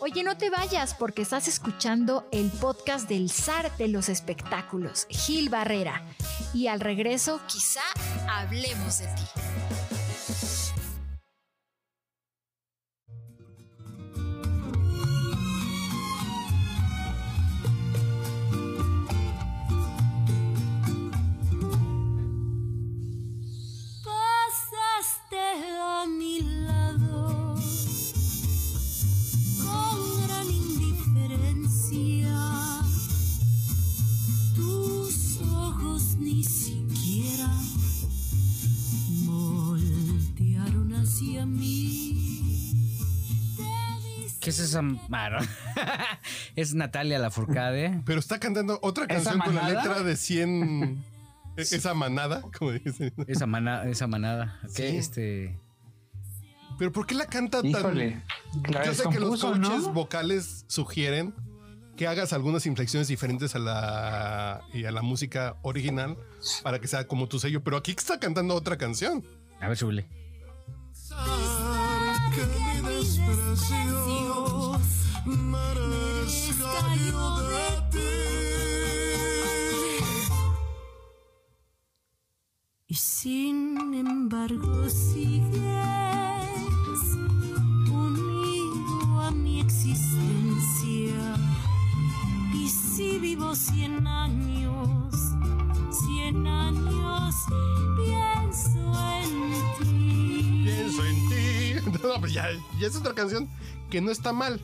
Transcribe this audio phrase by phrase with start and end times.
[0.00, 5.48] Oye, no te vayas porque estás escuchando el podcast del zar de los espectáculos, Gil
[5.48, 6.04] Barrera.
[6.54, 7.82] Y al regreso, quizá
[8.28, 9.87] hablemos de ti.
[36.18, 37.48] Ni siquiera
[39.26, 42.74] voltearon hacia mí.
[44.40, 44.82] ¿Qué es esa?
[44.82, 44.98] No.
[46.56, 48.02] es Natalia Lafourcade.
[48.04, 49.82] Pero está cantando otra ¿Esa canción con la manada?
[49.84, 51.04] letra de 100.
[51.56, 53.12] e- Esa manada, como dicen.
[53.26, 54.58] Esa, mana- esa manada.
[54.74, 54.90] ¿Qué?
[54.90, 54.96] Sí.
[54.96, 55.58] Este.
[56.78, 57.70] Pero ¿por qué la canta tan.?
[57.70, 58.22] Híjole,
[58.70, 59.92] la Yo sé que los coaches ¿no?
[59.92, 61.34] vocales sugieren
[61.98, 66.16] que hagas algunas inflexiones diferentes a la, y a la música original
[66.62, 67.62] para que sea como tu sello.
[67.64, 69.26] Pero aquí está cantando otra canción.
[69.60, 70.06] A ver, súbele.
[102.28, 102.48] Pues ya,
[102.78, 103.48] ya es otra canción
[103.90, 104.60] que no está mal.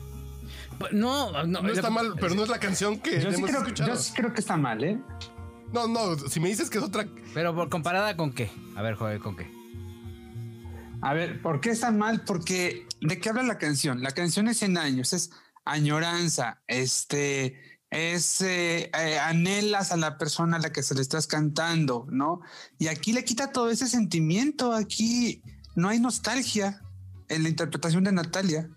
[0.91, 3.61] No, no, No está mal, pero no es la canción que Yo sí, hemos creo,
[3.61, 3.89] escuchado.
[3.89, 4.99] yo sí creo que está mal, ¿eh?
[5.73, 7.07] No, no, si me dices que es otra.
[7.33, 8.51] Pero por- comparada con qué?
[8.75, 9.49] A ver, joder, ¿con qué?
[11.01, 12.21] A ver, ¿por qué está mal?
[12.25, 14.01] Porque ¿de qué habla la canción?
[14.01, 15.31] La canción es 100 años, es
[15.65, 21.25] añoranza, este, es eh, eh, anhelas a la persona a la que se le estás
[21.27, 22.41] cantando, ¿no?
[22.77, 25.41] Y aquí le quita todo ese sentimiento, aquí
[25.75, 26.81] no hay nostalgia
[27.29, 28.69] en la interpretación de Natalia.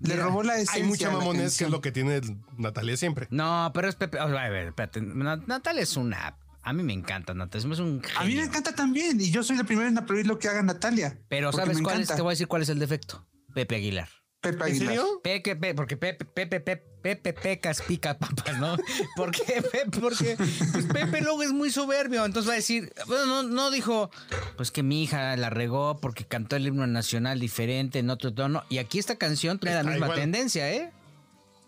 [0.00, 0.74] Le Mira, robó la esencia.
[0.76, 2.20] Hay mucha mamones que es lo que tiene
[2.56, 3.28] Natalia siempre.
[3.30, 4.18] No, pero es Pepe.
[4.18, 5.02] A ver, espérate.
[5.02, 6.36] Na- Natalia es una.
[6.62, 7.72] A mí me encanta Natalia.
[7.72, 8.00] Es un.
[8.16, 8.44] A mí me genio.
[8.44, 11.18] encanta también y yo soy la primera en aplaudir lo que haga Natalia.
[11.28, 12.08] Pero ¿sabes cuál es?
[12.08, 13.26] Te voy a decir cuál es el defecto.
[13.54, 14.08] Pepe Aguilar.
[14.40, 14.88] Pepe ¿En Aguilar.
[14.88, 15.20] serio?
[15.22, 18.76] Pepe, Pepe, porque Pepe, Pepe, Pepe, Pepe pecas pica papas, ¿no?
[19.16, 20.36] Porque Pepe, porque
[20.72, 24.10] pues Pepe luego es muy soberbio, entonces va a decir, bueno, no, no dijo,
[24.56, 28.64] pues que mi hija la regó porque cantó el himno nacional diferente en otro tono.
[28.68, 30.18] Y aquí esta canción tiene la misma igual.
[30.20, 30.90] tendencia, ¿eh?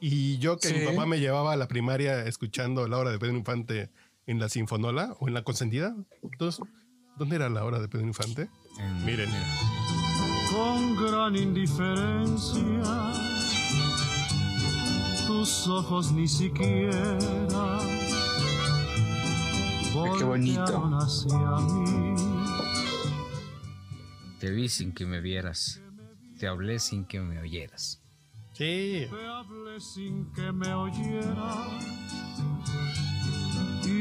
[0.01, 3.37] Y yo que mi papá me llevaba a la primaria escuchando la hora de Pedro
[3.37, 3.89] Infante
[4.27, 5.95] en la Sinfonola o en la Consentida.
[6.23, 6.63] Entonces,
[7.17, 8.49] ¿dónde era la hora de Pedro Infante?
[9.05, 9.31] Miren.
[10.53, 13.13] Con gran indiferencia.
[15.27, 17.19] Tus ojos ni siquiera
[20.19, 20.91] qué bonito.
[20.95, 22.15] hacia mí.
[24.39, 25.81] Te vi sin que me vieras,
[26.39, 28.03] te hablé sin que me oyeras.
[28.53, 29.07] Sí.
[29.11, 31.67] Te hablé sin que me oyera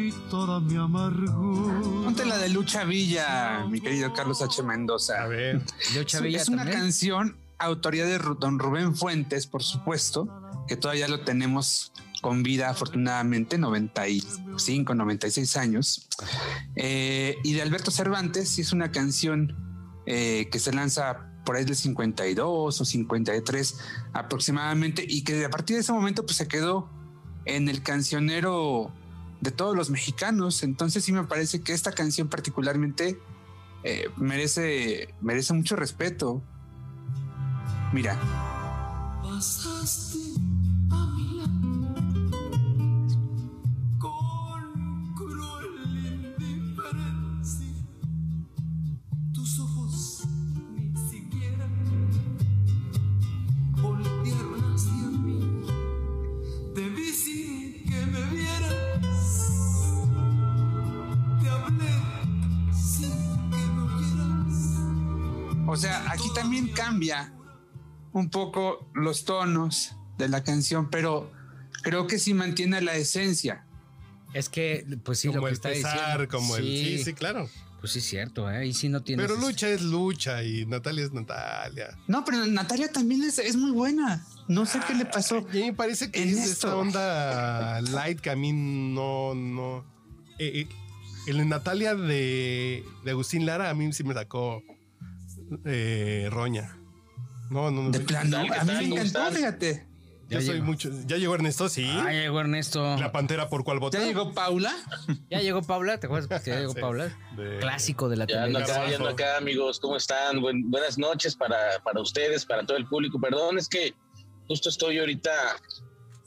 [0.07, 1.81] y toda mi amargura.
[2.03, 4.63] Ponte la de Lucha Villa, mi querido Carlos H.
[4.63, 5.23] Mendoza.
[5.23, 5.61] A ver.
[5.93, 6.79] Leo Es, Chavilla es una también.
[6.79, 10.27] canción autoría de don Rubén Fuentes, por supuesto,
[10.67, 11.91] que todavía lo tenemos
[12.21, 16.07] con vida, afortunadamente, 95, 96 años.
[16.75, 19.55] Eh, y de Alberto Cervantes, sí es una canción
[20.05, 23.77] eh, que se lanza por ahí del 52 o 53
[24.13, 26.89] aproximadamente, y que a partir de ese momento pues se quedó
[27.45, 28.93] en el cancionero
[29.41, 30.63] de todos los mexicanos.
[30.63, 33.19] Entonces sí me parece que esta canción particularmente
[33.83, 36.41] eh, merece, merece mucho respeto.
[37.91, 38.17] Mira,
[39.21, 40.19] Pasaste
[66.71, 67.33] cambia
[68.13, 71.31] un poco los tonos de la canción, pero
[71.83, 73.65] creo que sí mantiene la esencia.
[74.33, 76.27] Es que, pues sí, lo como que el está pesar, diciendo.
[76.29, 76.63] como el.
[76.63, 77.49] Sí, sí, claro.
[77.81, 78.67] Pues sí, es cierto, ¿eh?
[78.67, 79.23] Y sí no tiene.
[79.23, 81.97] Pero lucha es lucha y Natalia es Natalia.
[82.07, 84.23] No, pero Natalia también es, es muy buena.
[84.47, 85.37] No sé qué le pasó.
[85.51, 86.67] Y a mí me parece que En es esto.
[86.67, 89.83] esta onda light que a mí no, no.
[90.37, 90.67] Eh, eh,
[91.27, 94.63] el de Natalia de, de Agustín Lara a mí sí me sacó
[95.65, 96.77] eh, roña.
[97.49, 97.89] No, no, no.
[97.91, 98.37] De plano.
[98.37, 99.33] A mí me ¿Cómo encantó, están?
[99.33, 99.87] fíjate.
[100.29, 100.65] Ya soy llegó.
[100.65, 100.89] mucho.
[101.07, 101.67] ¿Ya llegó Ernesto?
[101.67, 101.85] Sí.
[101.89, 102.95] Ah, ya llegó Ernesto.
[102.97, 103.99] La pantera por cuál vota.
[103.99, 104.73] ¿Ya llegó Paula?
[105.29, 106.79] Ya llegó Paula, ¿te acuerdas que ya llegó Sí.
[106.79, 107.17] Paula?
[107.35, 108.77] De- Clásico de la Ya ando televisión.
[108.81, 109.79] acá, ya ando acá, amigos.
[109.81, 110.39] ¿Cómo están?
[110.39, 113.19] Buen- buenas noches para, para ustedes, para todo el público.
[113.19, 113.93] Perdón, es que
[114.47, 115.31] justo estoy ahorita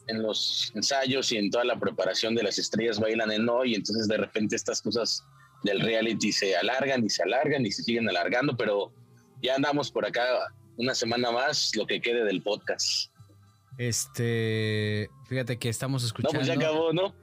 [0.09, 4.07] en los ensayos y en toda la preparación de las estrellas bailan en hoy, entonces
[4.07, 5.25] de repente estas cosas
[5.63, 8.93] del reality se alargan y se alargan y se siguen alargando, pero
[9.45, 10.25] ya andamos por acá
[10.77, 13.11] una semana más, lo que quede del podcast.
[13.77, 16.39] Este, fíjate que estamos No, escuchando.
[16.39, 17.15] pues ya acabó, ¿no?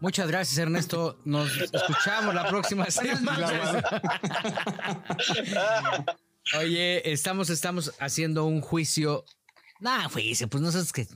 [0.00, 1.18] Muchas gracias, Ernesto.
[1.24, 3.82] Nos escuchamos la próxima semana.
[6.58, 9.24] Oye, estamos, estamos haciendo un juicio.
[9.80, 11.06] Nah, juicio, pues no sabes que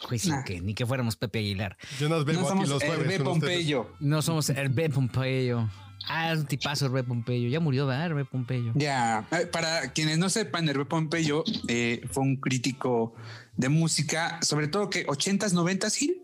[0.00, 0.44] juicio Nah.
[0.44, 1.76] que ni que fuéramos Pepe Aguilar.
[1.98, 3.22] Yo nos veo No aquí los jueves.
[3.22, 3.90] Pompeyo.
[4.00, 5.68] No somos Hervé Pompeyo.
[6.08, 7.48] Ah, es un tipazo Hervé Pompeyo.
[7.48, 8.06] Ya murió, ¿verdad?
[8.06, 8.72] Hervé Pompeyo.
[8.74, 13.14] Ya, eh, para quienes no sepan, Hervé Pompeyo eh, fue un crítico
[13.56, 16.22] de música, sobre todo que 80s, 90s, Gil.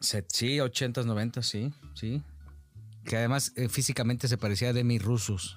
[0.00, 2.22] Sí, 80s, 90s, sí, sí.
[3.04, 5.56] Que además eh, físicamente se parecía a Demi Rusus.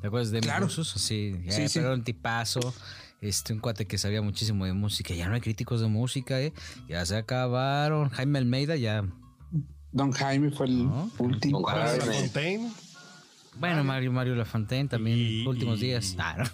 [0.00, 0.66] ¿Te acuerdas de Demi Claro.
[0.66, 0.90] Rusus?
[0.90, 1.78] Sí, ya, Sí, sí.
[1.78, 2.74] pero un tipazo.
[3.20, 5.12] Este, un cuate que sabía muchísimo de música.
[5.14, 6.52] Ya no hay críticos de música, ¿eh?
[6.88, 8.10] Ya se acabaron.
[8.10, 9.04] Jaime Almeida ya.
[9.92, 11.10] Don Jaime fue el No.
[11.18, 11.60] último.
[11.60, 12.04] Don Jaime.
[12.04, 12.70] Fontaine.
[13.58, 16.14] Bueno, Mario Mario Lafontaine también, Y- últimos y- días.
[16.18, 16.44] Ah.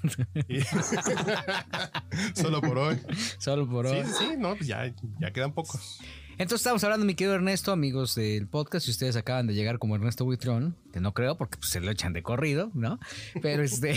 [0.48, 0.60] Y-
[2.34, 2.98] Solo por hoy.
[3.38, 4.04] Solo por Sí, hoy.
[4.18, 5.98] sí, no, pues ya, ya quedan pocos.
[6.36, 9.94] Entonces estamos hablando, mi querido Ernesto, amigos del podcast, y ustedes acaban de llegar como
[9.94, 12.98] Ernesto Buitrón, que no creo porque pues, se lo echan de corrido, ¿no?
[13.40, 13.94] Pero este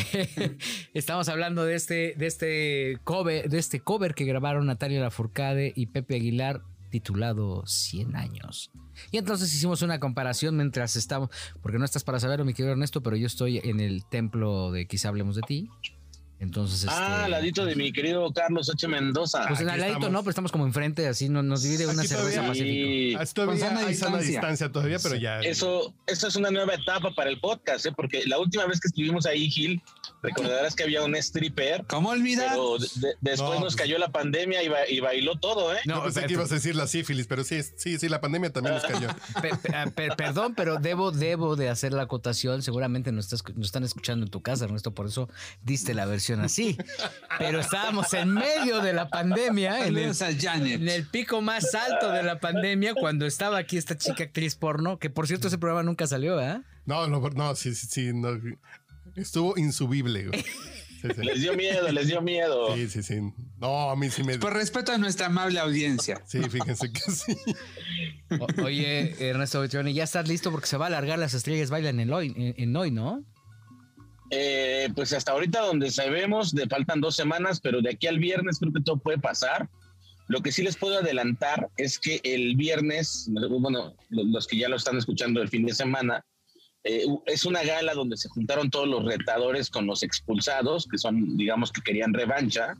[0.94, 5.88] estamos hablando de este, de este cover, de este cover que grabaron Natalia Lafourcade y
[5.88, 8.72] Pepe Aguilar, titulado 100 años.
[9.12, 11.30] Y entonces hicimos una comparación mientras estamos,
[11.62, 14.88] porque no estás para saberlo, mi querido Ernesto, pero yo estoy en el templo de
[14.88, 15.70] Quizá hablemos de ti.
[16.40, 18.88] Entonces, Ah, este, al ladito de mi querido Carlos H.
[18.88, 19.46] Mendoza.
[19.48, 20.12] Pues en al ladito estamos.
[20.12, 22.90] no, pero estamos como enfrente, así no- nos divide una Aquí cerveza todavía- pacífico.
[22.90, 24.30] Y- Ah, Todavía sana hay sana distancia.
[24.30, 25.40] distancia todavía, pero ya.
[25.40, 27.92] Eso, esto es una nueva etapa para el podcast, ¿eh?
[27.96, 29.82] porque la última vez que estuvimos ahí, Gil,
[30.22, 32.50] recordarás que había un stripper, ¿Cómo olvidar?
[32.50, 35.80] pero de- de- después No, nos cayó la pandemia y, ba- y bailó todo, ¿eh?
[35.86, 38.76] No, pensé que ibas a decir la sífilis, pero sí, sí, sí, la pandemia también
[38.76, 39.08] nos cayó.
[39.74, 42.62] Ah, per- perdón, pero debo, debo de hacer la acotación.
[42.62, 45.30] Seguramente nos, estás- nos están escuchando en tu casa, Ernesto, por eso
[45.64, 46.78] diste la versión así.
[47.40, 52.40] Pero estábamos en medio de la pandemia, en el, en pico más alto de la
[52.40, 56.40] pandemia, cuando estaba aquí esta chica actriz porno, que por cierto ese programa nunca salió,
[56.42, 56.62] ¿eh?
[56.86, 58.12] No, no, no, sí, sí, sí.
[58.14, 58.30] no.
[59.16, 60.28] Estuvo insubible.
[60.28, 60.44] güey.
[61.02, 61.24] Sí, sí.
[61.24, 62.76] Les dio miedo, les dio miedo.
[62.76, 63.20] Sí, sí, sí.
[63.60, 64.38] No, a mí sí me.
[64.40, 66.22] Por respeto a nuestra amable audiencia.
[66.26, 67.38] Sí, fíjense que sí.
[68.40, 72.00] O- oye, Ernesto Betrioni, ya estás listo porque se va a alargar las estrellas bailan
[72.00, 73.24] en hoy, en, en hoy, ¿no?
[74.30, 78.60] Eh, pues hasta ahorita donde sabemos, le faltan dos semanas, pero de aquí al viernes
[78.60, 79.70] creo que todo puede pasar.
[80.28, 84.68] Lo que sí les puedo adelantar es que el viernes, bueno, lo- los que ya
[84.68, 86.26] lo están escuchando el fin de semana,
[86.84, 91.38] eh, es una gala donde se juntaron todos los retadores con los expulsados, que son,
[91.38, 92.76] digamos, que querían revancha.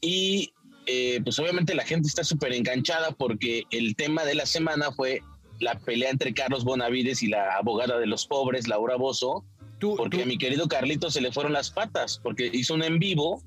[0.00, 0.52] Y
[0.86, 5.20] eh, pues obviamente la gente está súper enganchada porque el tema de la semana fue
[5.60, 9.44] la pelea entre Carlos Bonavides y la abogada de los pobres, Laura Bozo,
[9.80, 12.82] Tú, porque tú- a mi querido Carlito se le fueron las patas, porque hizo un
[12.84, 13.42] en vivo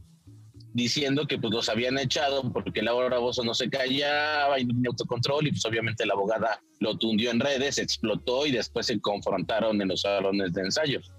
[0.73, 4.89] diciendo que pues los habían echado porque Laura Bozo no se callaba y no tenía
[4.89, 9.79] autocontrol y pues obviamente la abogada lo tundió en redes, explotó y después se confrontaron
[9.81, 11.11] en los salones de ensayos.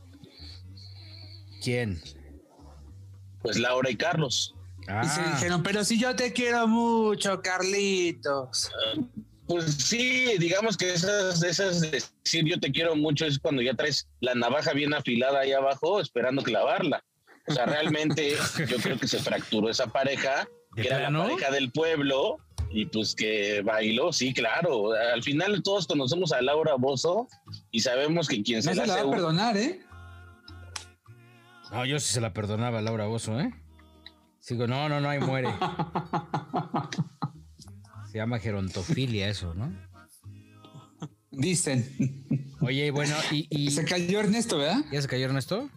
[1.62, 2.00] ¿Quién?
[3.42, 4.54] Pues Laura y Carlos.
[4.80, 5.32] Y se Ah.
[5.36, 8.70] dijeron, pero si yo te quiero mucho, Carlitos.
[9.46, 13.74] Pues sí, digamos que esas, esas de decir yo te quiero mucho es cuando ya
[13.74, 17.04] traes la navaja bien afilada ahí abajo esperando clavarla.
[17.46, 18.36] O sea, realmente
[18.68, 22.38] yo creo que se fracturó esa pareja, ¿De que era la pareja del pueblo,
[22.70, 24.92] y pues que bailó, sí, claro.
[24.92, 27.28] Al final todos conocemos a Laura Bozo
[27.70, 29.80] y sabemos que quien No se se la la va a perdonar, ¿eh?
[31.70, 33.52] No, yo sí se la perdonaba a Laura Bozo, ¿eh?
[34.40, 35.48] Sigo, no, no, no, ahí muere.
[38.14, 39.72] Se llama gerontofilia eso, ¿no?
[41.32, 41.84] Dicen.
[42.60, 44.84] Oye, bueno, y, y- Se cayó Ernesto, ¿verdad?
[44.92, 45.68] ¿ya se cayó Ernesto?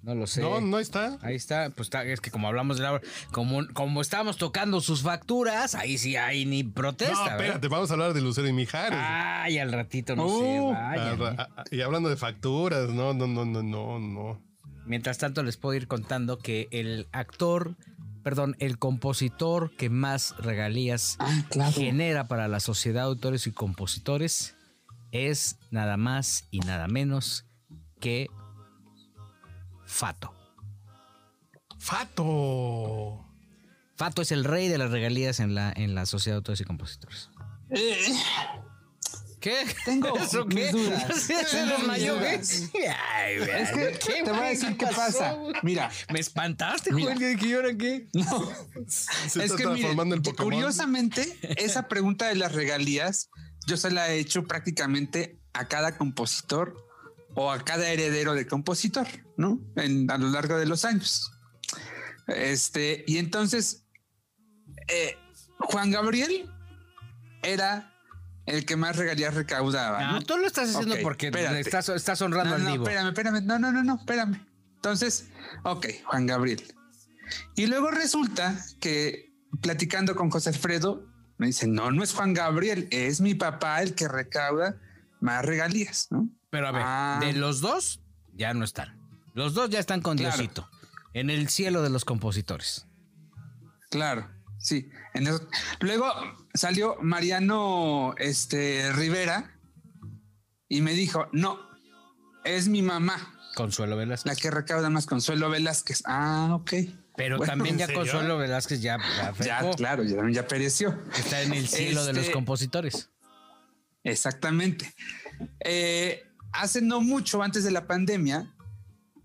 [0.00, 0.40] No lo sé.
[0.40, 1.18] No, no está.
[1.20, 5.02] Ahí está, pues está, es que como hablamos de Laura, como, como estábamos tocando sus
[5.02, 7.12] facturas, ahí sí hay ni protesta.
[7.14, 7.40] No, ¿verdad?
[7.42, 8.98] espérate, vamos a hablar de Lucero y Mijares.
[8.98, 11.48] Ay, al ratito no Uh, sé, Ah, vaya.
[11.58, 14.42] ah, y hablando de facturas, no, no, no, no, no, no.
[14.86, 17.76] Mientras tanto, les puedo ir contando que el actor,
[18.22, 21.72] perdón, el compositor que más regalías Ah, claro.
[21.72, 24.54] genera para la sociedad de autores y compositores
[25.10, 27.44] es nada más y nada menos
[28.00, 28.28] que
[29.84, 30.32] Fato.
[31.78, 33.26] Fato.
[33.96, 36.64] Fato es el rey de las regalías en la, en la Sociedad de Autores y
[36.64, 37.30] Compositores.
[37.70, 38.14] Eh,
[39.42, 39.66] ¿Qué?
[39.84, 40.70] Tengo ¿Eso mis qué?
[40.72, 41.16] dudas.
[41.22, 42.36] ¿Se Tengo mis desmayó, qué?
[42.38, 42.62] dudas.
[43.14, 45.36] Ay, güey, es que ¿qué, te voy a decir qué pasó, pasa.
[45.62, 47.14] Mira, Me espantaste, Mira.
[47.14, 47.18] Joel.
[47.20, 48.06] Yo dije, ¿y ahora qué?
[48.14, 48.52] no.
[48.86, 50.50] Se es está que transformando el Pokémon.
[50.52, 53.28] curiosamente, esa pregunta de las regalías,
[53.66, 56.74] yo se la he hecho prácticamente a cada compositor
[57.34, 59.06] o a cada heredero de compositor,
[59.36, 59.58] ¿no?
[59.76, 61.30] En- a lo largo de los años.
[62.28, 63.84] Este, y entonces,
[64.88, 65.16] eh,
[65.58, 66.48] Juan Gabriel
[67.42, 67.91] era
[68.46, 70.00] el que más regalías recaudaba.
[70.00, 70.18] No, ¿no?
[70.18, 71.60] Ah, tú lo estás haciendo porque espérate.
[71.60, 72.84] estás, estás honrando No, al no, divo.
[72.84, 73.44] espérame, espérame.
[73.44, 74.46] No, no, no, no, espérame.
[74.76, 75.28] Entonces,
[75.64, 76.62] ok, Juan Gabriel.
[77.54, 81.06] Y luego resulta que platicando con José Alfredo,
[81.38, 84.76] me dice, no, no es Juan Gabriel, es mi papá el que recauda
[85.20, 86.28] más regalías, ¿no?
[86.50, 87.18] Pero a ver, Ah.
[87.20, 88.00] de los dos
[88.34, 88.98] ya no están.
[89.34, 90.36] Los dos ya están con Claro.
[90.36, 90.68] Diosito.
[91.14, 92.86] En el cielo de los compositores.
[93.90, 94.88] Claro, sí.
[95.80, 96.06] Luego
[96.54, 99.58] salió Mariano este, Rivera
[100.68, 101.58] y me dijo, no,
[102.44, 104.26] es mi mamá Consuelo Velázquez.
[104.26, 106.02] la que recauda más Consuelo Velázquez.
[106.06, 106.72] Ah, ok.
[107.14, 107.94] Pero Bueno, también ¿en ya?
[107.94, 110.98] Consuelo Velázquez ya, ya Ya, claro, ya, ya pereció.
[111.16, 113.10] Está en el cielo de los Este, compositores.
[114.02, 114.92] Exactamente.
[115.60, 118.54] Eh, hace no mucho, antes de la pandemia,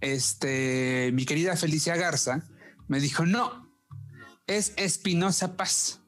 [0.02, 2.44] este, mi querida Felicia Garza
[2.88, 3.72] me dijo, no,
[4.48, 6.02] es Espinosa Paz.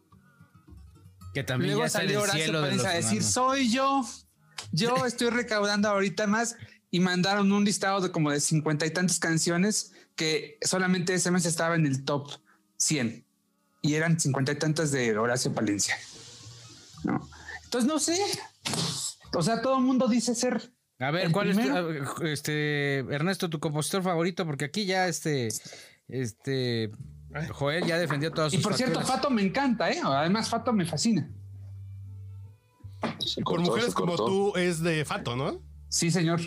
[1.33, 4.05] Que también Luego ya está salió Horacio Palencia a decir, soy yo,
[4.71, 6.55] yo estoy recaudando ahorita más
[6.91, 11.45] y mandaron un listado de como de cincuenta y tantas canciones que solamente ese mes
[11.45, 12.29] estaba en el top
[12.77, 13.25] 100
[13.81, 15.95] y eran cincuenta y tantas de Horacio Palencia.
[17.03, 17.29] ¿no?
[17.63, 18.17] Entonces no sé,
[19.33, 23.59] o sea, todo el mundo dice ser A ver, ¿cuál es tu, este, Ernesto, tu
[23.59, 24.45] compositor favorito?
[24.45, 25.49] Porque aquí ya este,
[26.07, 26.91] este,
[27.51, 29.01] Joel ya defendió todas Y sus por cierto.
[29.01, 29.99] Fato me encanta, ¿eh?
[30.03, 31.29] Además, Fato me fascina.
[33.19, 35.61] Se Por cortó, mujeres como tú es de Fato, ¿no?
[35.89, 36.41] Sí, señor.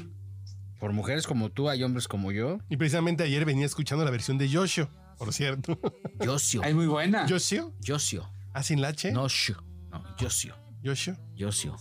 [0.80, 2.58] Por mujeres como tú, hay hombres como yo.
[2.68, 5.78] Y precisamente ayer venía escuchando la versión de Yoshio, por cierto.
[6.20, 6.60] Yosio.
[6.64, 7.26] Ay, muy buena.
[7.26, 7.72] ¿Yoshio?
[7.80, 8.28] Yosio.
[8.52, 9.12] ¿Ah, sin la H?
[9.12, 9.62] No, Sho.
[9.90, 10.56] No, Yosio.
[10.82, 11.16] ¿Yoshio?
[11.36, 11.76] Yosio.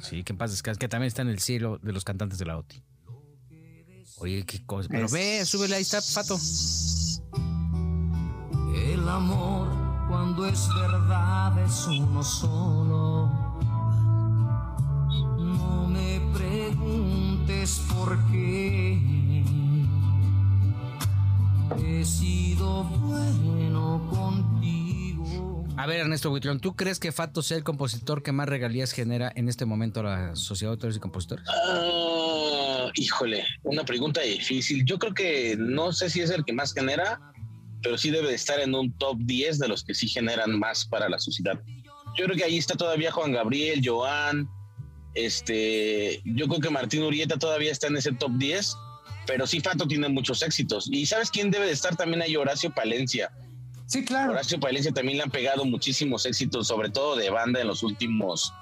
[0.00, 2.44] Sí, que en paz descanse, que también está en el cielo de los cantantes de
[2.44, 2.82] la OTI.
[4.18, 4.88] Oye, qué cosa.
[4.90, 6.36] Pero Es- ve, súbele, ahí está, Pato.
[8.74, 9.68] El amor
[10.08, 13.30] cuando es verdad es uno solo.
[15.38, 19.12] No me preguntes por qué.
[21.78, 25.64] He sido bueno contigo.
[25.76, 29.32] A ver, Ernesto Buitrón, ¿tú crees que Fato sea el compositor que más regalías genera
[29.34, 31.46] en este momento a la Sociedad de Autores y Compositores?
[31.48, 34.84] Ah, híjole, una pregunta difícil.
[34.84, 37.31] Yo creo que no sé si es el que más genera,
[37.82, 40.84] pero sí debe de estar en un top 10 de los que sí generan más
[40.84, 41.60] para la sociedad.
[42.16, 44.48] Yo creo que ahí está todavía Juan Gabriel, Joan,
[45.14, 48.76] este, yo creo que Martín Urieta todavía está en ese top 10,
[49.26, 50.88] pero sí Fato tiene muchos éxitos.
[50.90, 52.36] Y ¿sabes quién debe de estar también ahí?
[52.36, 53.30] Horacio Palencia.
[53.86, 54.32] Sí, claro.
[54.32, 58.52] Horacio Palencia también le han pegado muchísimos éxitos, sobre todo de banda en los últimos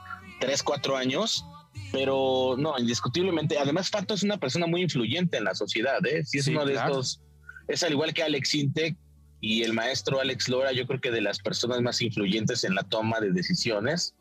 [0.40, 1.44] 3, 4 años.
[1.92, 3.58] Pero no, indiscutiblemente.
[3.58, 6.04] Además, Fato es una persona muy influyente en la sociedad.
[6.04, 6.24] ¿eh?
[6.24, 6.90] Sí, es Sí, uno de claro.
[6.90, 7.20] estos.
[7.68, 8.96] Es al igual que Alex Intec
[9.40, 12.82] y el maestro Alex Lora, yo creo que de las personas más influyentes en la
[12.82, 14.14] toma de decisiones.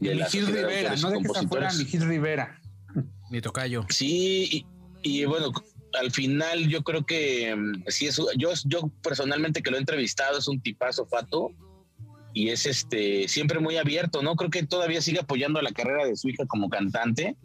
[0.00, 1.78] Y de de Rivera, y no dejes afuera a compositores.
[1.78, 2.60] Miguel Rivera.
[3.30, 3.84] Mi tocayo.
[3.88, 4.66] Sí, y,
[5.02, 5.52] y bueno,
[5.98, 10.38] al final yo creo que mm, sí es yo yo personalmente que lo he entrevistado
[10.38, 11.50] es un tipazo Fato
[12.34, 14.36] y es este siempre muy abierto, ¿no?
[14.36, 17.36] Creo que todavía sigue apoyando la carrera de su hija como cantante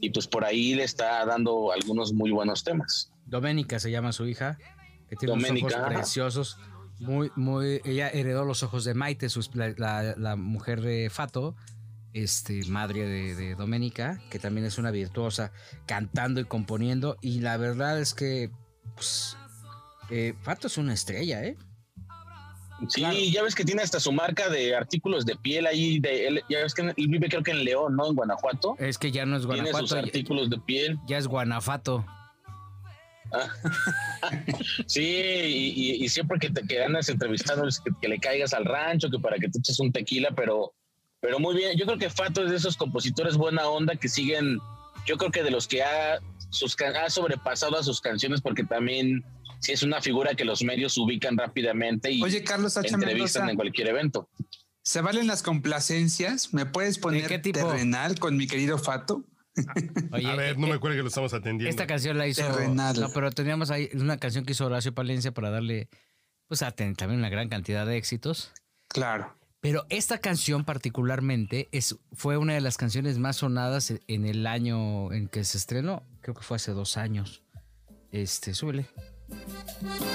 [0.00, 3.12] y pues por ahí le está dando algunos muy buenos temas.
[3.26, 4.58] Doménica se llama su hija,
[5.10, 6.58] que tiene unos ojos preciosos.
[7.00, 11.56] Muy, muy, ella heredó los ojos de Maite, sus- la, la- la mujer de Fato,
[12.12, 15.52] este, madre de, de Doménica, que también es una virtuosa
[15.86, 17.16] cantando y componiendo.
[17.22, 18.50] Y la verdad es que,
[18.94, 19.36] pues,
[20.10, 21.56] eh, Fato es una estrella, ¿eh?
[22.88, 26.42] Sí, ya ves que tiene hasta su marca de artículos de piel ahí de él,
[26.48, 28.06] ya ves que él vive creo que en León, ¿no?
[28.08, 28.74] En Guanajuato.
[28.78, 30.98] Es que ya no es Tiene sus Guanajuato, ya, artículos de piel.
[31.06, 32.06] ya es Guanafato.
[34.86, 38.52] Sí, y, y- y siempre que te que andas entrevistando es que, que le caigas
[38.52, 40.72] al rancho, que para que te eches un tequila, pero,
[41.20, 41.76] pero muy bien.
[41.78, 44.58] Yo creo que Fato es de esos compositores buena onda que siguen,
[45.06, 46.18] yo creo que de los que ha,
[46.50, 49.24] sus, ha sobrepasado a sus canciones porque también
[49.60, 52.88] sí es una figura que los medios ubican rápidamente y Oye, Carlos H.
[52.88, 54.28] entrevistan Mendoza, en cualquier evento.
[54.82, 56.52] ¿se valen las complacencias?
[56.54, 57.58] ¿Me puedes poner qué tipo?
[57.60, 59.24] terrenal con mi querido Fato?
[60.12, 61.70] Oye, a ver, no eh, me acuerdo que lo estamos atendiendo.
[61.70, 62.42] Esta canción la hizo.
[62.42, 63.00] Terrenal.
[63.00, 65.88] No, pero teníamos ahí una canción que hizo Horacio Palencia para darle
[66.46, 68.52] pues también una gran cantidad de éxitos.
[68.88, 69.36] Claro.
[69.60, 75.12] Pero esta canción particularmente es, fue una de las canciones más sonadas en el año
[75.12, 76.02] en que se estrenó.
[76.22, 77.44] Creo que fue hace dos años.
[78.10, 78.88] Este, súbele.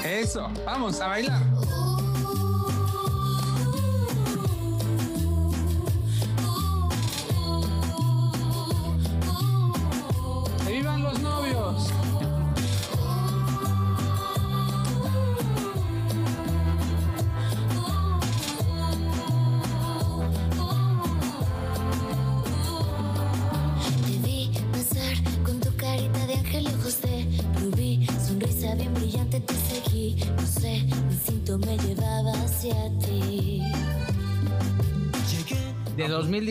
[0.04, 1.42] Eso, vamos a bailar.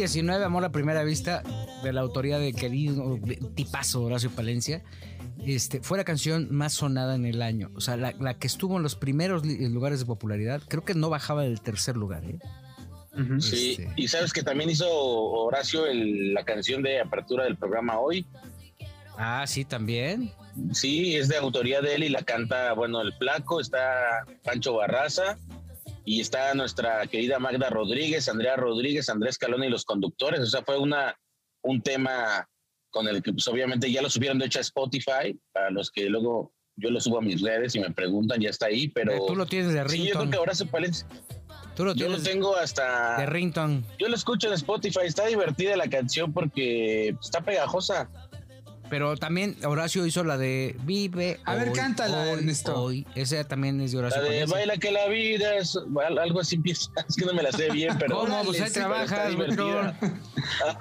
[0.05, 1.43] 2019, Amor a Primera Vista,
[1.83, 3.19] de la autoría de querido
[3.55, 4.83] tipazo Horacio Palencia,
[5.47, 7.71] este, fue la canción más sonada en el año.
[7.75, 11.09] O sea, la, la que estuvo en los primeros lugares de popularidad, creo que no
[11.09, 12.23] bajaba del tercer lugar.
[12.25, 12.39] ¿eh?
[13.41, 13.93] Sí, Este.
[13.97, 18.27] y sabes que también hizo Horacio el- la canción de apertura del programa hoy.
[19.17, 20.33] Ah, sí, también.
[20.73, 25.39] Sí, es de autoría de él y la canta, bueno, el flaco, está Pancho Barraza
[26.05, 30.41] y está nuestra querida Magda Rodríguez, Andrea Rodríguez, Andrés Calón y los conductores.
[30.41, 31.17] O sea, fue una,
[31.63, 32.47] un tema
[32.91, 36.05] con el que pues, obviamente ya lo subieron de hecho a Spotify, para los que
[36.09, 39.27] luego yo lo subo a mis redes y me preguntan, ya está ahí, pero...
[39.27, 41.07] Tú lo tienes de Sí, yo creo que Horacio Palencia,
[41.75, 43.19] Tú lo yo lo tienes tengo hasta...
[43.19, 43.83] de ringtone.
[43.99, 48.09] Yo lo escucho en Spotify, está divertida la canción porque está pegajosa.
[48.91, 51.41] Pero también Horacio hizo la de Vive.
[51.45, 52.75] A ver, cántala, hoy, Ernesto.
[52.83, 53.07] Hoy.
[53.15, 55.77] Esa también es de Horacio La de baila que la vida es
[56.07, 56.91] al- algo así empieza.
[57.09, 58.19] Es que no me la sé bien, pero.
[58.21, 58.45] ¿Cómo?
[58.45, 59.99] Pues ahí Sí, pero trabajas, divertida.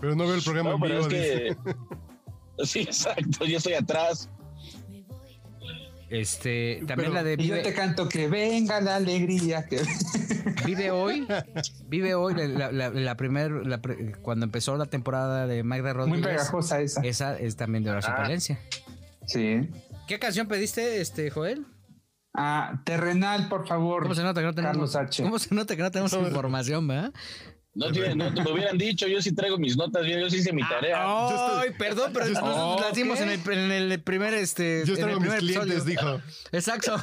[0.00, 1.06] Pero no veo el programa No, en pero vivo.
[1.08, 1.56] es que.
[2.64, 3.44] Sí, exacto.
[3.44, 4.28] Yo estoy atrás.
[6.20, 9.66] Este, también Pero- la de Y yo te Vive, canto que venga la alegría.
[9.66, 9.80] Que...
[10.66, 11.26] Vive hoy.
[11.88, 16.18] Vive hoy, la, la, la primer, la pre- cuando empezó la temporada de Magda Muy
[16.18, 16.26] Rodríguez.
[16.26, 17.00] pegajosa esa.
[17.02, 18.16] Esa es también de Horacio Ah.
[18.16, 18.60] Palencia.
[19.26, 19.68] Sí.
[20.06, 21.66] ¿Qué canción pediste, este, Joel?
[22.36, 24.02] Ah, terrenal, por favor.
[24.02, 25.22] ¿Cómo se nota que no tenemos, Carlos H.
[25.22, 27.12] ¿Cómo se nota que no tenemos información, verdad?
[27.76, 30.52] No, tiene, no me hubieran dicho, yo sí traigo mis notas bien, yo sí hice
[30.52, 31.02] mi tarea.
[31.58, 35.04] Ay, perdón, pero nosotros las dimos en el, en el primer, este, Yo en el
[35.04, 36.18] traigo mis primer clientes, episodio.
[36.18, 36.22] dijo.
[36.52, 37.02] Exacto.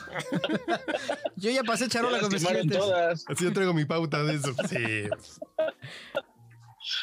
[1.35, 2.77] Yo ya pasé charola con mis clientes.
[2.77, 3.25] todas.
[3.27, 4.53] Así yo traigo mi pauta de eso.
[4.69, 5.09] Sí.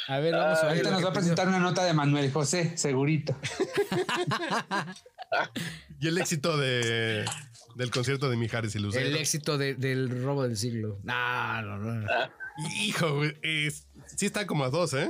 [0.08, 0.70] A ver, vamos a ver.
[0.70, 3.36] Ahorita nos que va a presentar una nota de Manuel José, segurito.
[6.00, 7.24] Y el éxito de,
[7.76, 8.78] del concierto de Mijares y.
[8.78, 9.06] Lucero.
[9.06, 10.98] El éxito de- del robo del siglo.
[11.04, 12.06] No, no, no.
[12.80, 15.08] Hijo, güey, es- sí está como a dos, ¿eh?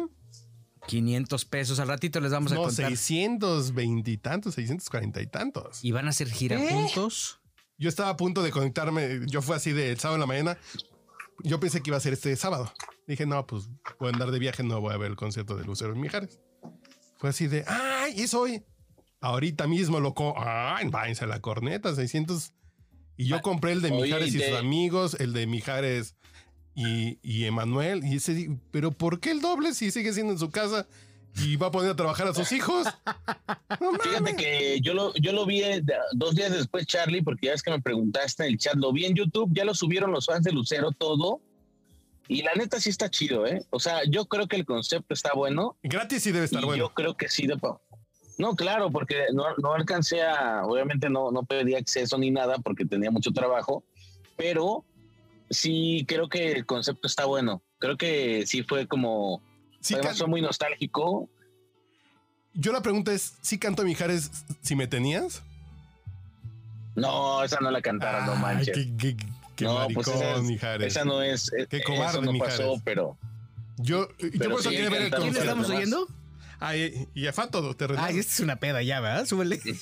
[0.86, 1.78] 500 pesos.
[1.80, 2.86] Al ratito les vamos a No, contar.
[2.90, 5.84] 620 y tantos, 640 y tantos.
[5.84, 6.68] ¿Y van a hacer gira ¿Eh?
[6.70, 7.40] juntos?
[7.76, 9.20] Yo estaba a punto de conectarme.
[9.26, 10.58] Yo fui así de el sábado en la mañana.
[11.44, 12.72] Yo pensé que iba a ser este sábado.
[13.06, 13.68] Dije, no, pues
[14.00, 16.40] voy a andar de viaje, no voy a ver el concierto de Lucero en Mijares.
[17.18, 18.20] Fue así de, ¡ay!
[18.20, 18.64] Es hoy.
[19.20, 20.34] Ahorita mismo loco.
[20.38, 20.88] ¡Ay!
[20.88, 22.52] Váyanse a la corneta, 600.
[23.16, 26.14] Y yo compré el de Oye, Mijares y y sus amigos, el de Mijares
[26.78, 28.04] y, y Emanuel.
[28.04, 30.86] Y ese, pero ¿por qué el doble si sigue siendo en su casa
[31.36, 32.86] y va a poner a trabajar a sus hijos?
[33.80, 37.52] No Fíjate que yo lo, yo lo vi eh, dos días después, Charlie, porque ya
[37.52, 40.26] es que me preguntaste en el chat, lo vi en YouTube, ya lo subieron los
[40.26, 41.40] fans de Lucero todo.
[42.28, 43.64] Y la neta sí está chido, ¿eh?
[43.70, 45.76] O sea, yo creo que el concepto está bueno.
[45.82, 46.78] Gratis sí debe estar y bueno.
[46.78, 47.46] Yo creo que sí.
[47.46, 47.56] De,
[48.38, 52.84] no, claro, porque no, no alcancé a, obviamente no, no pedí acceso ni nada porque
[52.84, 53.82] tenía mucho trabajo,
[54.36, 54.84] pero
[55.50, 57.62] sí creo que el concepto está bueno.
[57.78, 59.42] Creo que sí fue como,
[59.80, 61.28] Sí, además fue muy nostálgico.
[62.54, 64.30] Yo la pregunta es, ¿sí canto Mijares
[64.62, 65.42] si me tenías?
[66.96, 68.74] No, esa no la cantaron, no manches.
[68.76, 69.16] Qué, qué-
[69.54, 70.86] qué no, maricón, pues esa, es- Mijares.
[70.88, 71.52] esa no es.
[71.52, 72.56] eh, Qué eso cobarde, no Mijares.
[72.58, 73.16] pasó, pero.
[73.76, 76.08] Yo, yo Pero por eso sí, quería ver el ¿Quién estamos oyendo?
[76.58, 77.86] Ay, y a Fato, te.
[77.96, 79.24] Ay, esta es una peda ya, ¿verdad?
[79.26, 79.60] Súbele.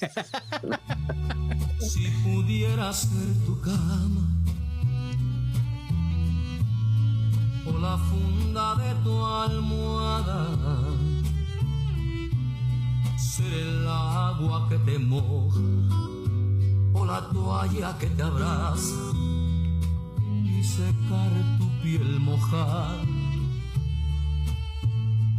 [1.80, 3.10] Si pudiera ser
[3.46, 4.28] tu cama
[7.68, 10.46] o la funda de tu almohada,
[13.16, 15.60] ser el agua que te moja
[16.94, 19.12] o la toalla que te abraza
[20.44, 23.04] y secar tu piel mojada.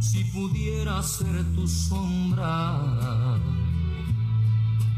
[0.00, 2.78] Si pudiera ser tu sombra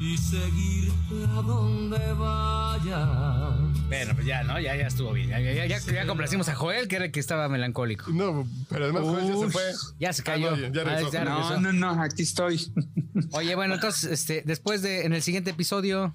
[0.01, 3.57] y seguirte a donde vaya.
[3.89, 4.59] Bueno, pues ya, ¿no?
[4.61, 5.29] Ya, ya estuvo bien.
[5.29, 8.11] Ya, ya, ya, ya, ya complacimos a Joel, que era el que estaba melancólico.
[8.11, 9.63] No, pero además Joel ya se fue.
[9.99, 10.51] Ya se cayó.
[10.55, 11.25] Ah, no, ya- Ah, regresó.
[11.25, 11.61] No, regresó.
[11.61, 12.73] no, no, aquí estoy.
[13.33, 16.15] Oye, bueno, entonces, este, después de, en el siguiente episodio,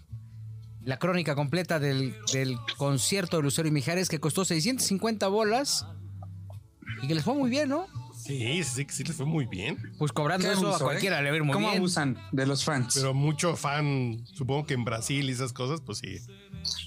[0.84, 5.86] la crónica completa del, del concierto de Lucero y Mijares que costó 650 bolas
[7.04, 7.86] y que les fue muy bien, ¿no?
[8.26, 9.78] Sí, sí, sí, les fue muy bien.
[9.98, 11.24] Pues cobrando eso abuso, a cualquiera ¿eh?
[11.24, 11.78] le va a ir muy ¿Cómo bien.
[11.80, 12.94] abusan de los fans?
[12.96, 16.18] Pero mucho fan, supongo que en Brasil y esas cosas, pues sí.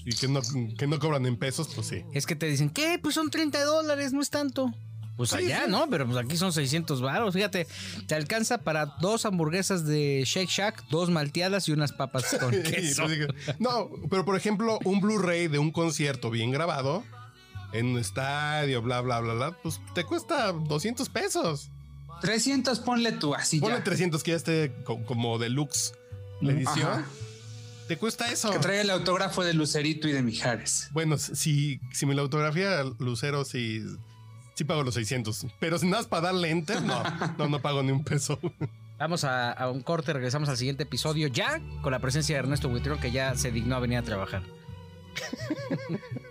[0.05, 0.41] Y que no,
[0.77, 2.03] que no cobran en pesos, pues sí.
[2.13, 2.99] Es que te dicen, ¿qué?
[3.01, 4.73] Pues son 30 dólares, no es tanto.
[5.15, 5.71] Pues Sí, allá, sí.
[5.71, 5.89] ¿no?
[5.89, 7.33] Pero pues aquí son 600 baros.
[7.33, 7.67] Fíjate,
[8.07, 13.03] te alcanza para dos hamburguesas de Shake Shack, dos malteadas y unas papas con queso.
[13.03, 13.27] pues
[13.59, 17.03] no, pero por ejemplo, un Blu-ray de un concierto bien grabado
[17.71, 21.69] en un estadio, bla, bla, bla, bla, pues te cuesta 200 pesos.
[22.21, 23.83] 300 ponle tú, así Ponle ya.
[23.83, 25.93] 300 que ya esté co- como deluxe
[26.41, 26.87] la edición.
[26.91, 27.05] Ajá.
[27.87, 28.51] Te cuesta eso.
[28.51, 30.89] Que traiga el autógrafo de Lucerito y de Mijares.
[30.91, 33.81] Bueno, si, si me la autografía Lucero, sí,
[34.53, 35.47] sí pago los 600.
[35.59, 37.01] Pero si nada más para darle enter, no,
[37.37, 38.37] no, no pago ni un peso.
[38.99, 42.67] Vamos a, a un corte, regresamos al siguiente episodio ya con la presencia de Ernesto
[42.67, 44.43] Buitrón que ya se dignó a venir a trabajar.